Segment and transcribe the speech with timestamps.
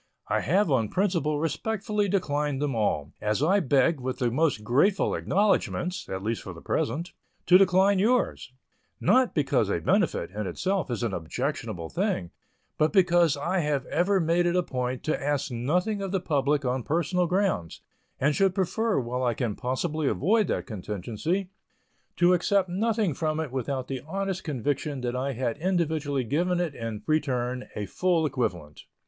[0.29, 5.13] I have, on principle, respectfully declined them all, as I beg, with the most grateful
[5.13, 7.13] acknowledgments (at least for the present),
[7.45, 8.51] to decline yours
[8.99, 12.31] not because a benefit, in itself, is an objectionable thing,
[12.79, 16.65] but because I have ever made it a point to ask nothing of the public
[16.65, 17.81] on personal grounds,
[18.19, 21.51] and should prefer, while I can possibly avoid that contingency,
[22.17, 26.73] to accept nothing from it without the honest conviction that I had individually given it
[26.73, 28.85] in return a full equivalent.